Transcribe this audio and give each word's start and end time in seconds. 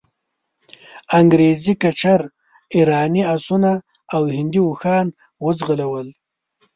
انګریزي 1.19 1.73
کچر، 1.81 2.21
ایراني 2.75 3.23
آسونه 3.33 3.71
او 4.15 4.21
هندي 4.35 4.59
اوښان 4.65 5.07
وځغلول. 5.45 6.07